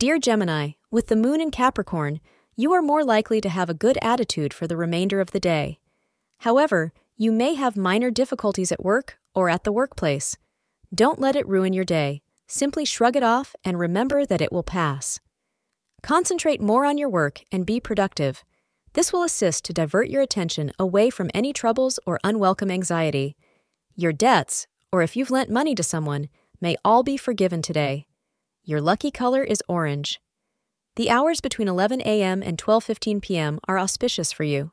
Dear 0.00 0.18
Gemini, 0.18 0.70
with 0.90 1.08
the 1.08 1.14
moon 1.14 1.42
in 1.42 1.50
Capricorn, 1.50 2.20
you 2.56 2.72
are 2.72 2.80
more 2.80 3.04
likely 3.04 3.38
to 3.42 3.50
have 3.50 3.68
a 3.68 3.74
good 3.74 3.98
attitude 4.00 4.54
for 4.54 4.66
the 4.66 4.78
remainder 4.78 5.20
of 5.20 5.32
the 5.32 5.38
day. 5.38 5.78
However, 6.38 6.94
you 7.18 7.30
may 7.30 7.52
have 7.52 7.76
minor 7.76 8.10
difficulties 8.10 8.72
at 8.72 8.82
work 8.82 9.18
or 9.34 9.50
at 9.50 9.64
the 9.64 9.72
workplace. 9.72 10.38
Don't 10.94 11.20
let 11.20 11.36
it 11.36 11.46
ruin 11.46 11.74
your 11.74 11.84
day. 11.84 12.22
Simply 12.46 12.86
shrug 12.86 13.14
it 13.14 13.22
off 13.22 13.54
and 13.62 13.78
remember 13.78 14.24
that 14.24 14.40
it 14.40 14.50
will 14.50 14.62
pass. 14.62 15.20
Concentrate 16.02 16.62
more 16.62 16.86
on 16.86 16.96
your 16.96 17.10
work 17.10 17.42
and 17.52 17.66
be 17.66 17.78
productive. 17.78 18.42
This 18.94 19.12
will 19.12 19.22
assist 19.22 19.66
to 19.66 19.74
divert 19.74 20.08
your 20.08 20.22
attention 20.22 20.72
away 20.78 21.10
from 21.10 21.30
any 21.34 21.52
troubles 21.52 22.00
or 22.06 22.18
unwelcome 22.24 22.70
anxiety. 22.70 23.36
Your 23.96 24.14
debts, 24.14 24.66
or 24.90 25.02
if 25.02 25.14
you've 25.14 25.30
lent 25.30 25.50
money 25.50 25.74
to 25.74 25.82
someone, 25.82 26.30
may 26.58 26.74
all 26.86 27.02
be 27.02 27.18
forgiven 27.18 27.60
today. 27.60 28.06
Your 28.64 28.80
lucky 28.80 29.10
color 29.10 29.42
is 29.42 29.62
orange. 29.68 30.20
The 30.96 31.10
hours 31.10 31.40
between 31.40 31.68
11 31.68 32.02
a.m. 32.02 32.42
and 32.42 32.58
12:15 32.58 33.22
p.m. 33.22 33.58
are 33.66 33.78
auspicious 33.78 34.32
for 34.32 34.44
you. 34.44 34.72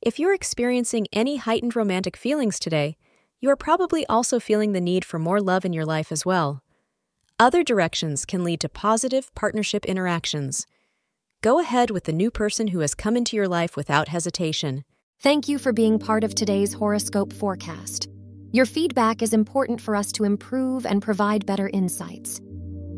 If 0.00 0.18
you're 0.18 0.34
experiencing 0.34 1.06
any 1.12 1.36
heightened 1.36 1.76
romantic 1.76 2.16
feelings 2.16 2.58
today, 2.58 2.96
you 3.40 3.50
are 3.50 3.56
probably 3.56 4.06
also 4.06 4.40
feeling 4.40 4.72
the 4.72 4.80
need 4.80 5.04
for 5.04 5.18
more 5.18 5.40
love 5.40 5.64
in 5.64 5.72
your 5.72 5.84
life 5.84 6.10
as 6.10 6.24
well. 6.24 6.62
Other 7.38 7.62
directions 7.62 8.24
can 8.24 8.44
lead 8.44 8.60
to 8.60 8.68
positive 8.68 9.34
partnership 9.34 9.84
interactions. 9.84 10.66
Go 11.42 11.58
ahead 11.58 11.90
with 11.90 12.04
the 12.04 12.12
new 12.12 12.30
person 12.30 12.68
who 12.68 12.80
has 12.80 12.94
come 12.94 13.16
into 13.16 13.36
your 13.36 13.48
life 13.48 13.76
without 13.76 14.08
hesitation. 14.08 14.84
Thank 15.20 15.48
you 15.48 15.58
for 15.58 15.72
being 15.72 15.98
part 15.98 16.24
of 16.24 16.34
today's 16.34 16.74
horoscope 16.74 17.32
forecast. 17.32 18.08
Your 18.52 18.66
feedback 18.66 19.22
is 19.22 19.32
important 19.32 19.80
for 19.80 19.94
us 19.94 20.12
to 20.12 20.24
improve 20.24 20.84
and 20.84 21.02
provide 21.02 21.46
better 21.46 21.68
insights. 21.72 22.40